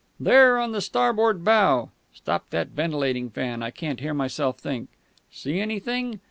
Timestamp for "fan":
3.29-3.61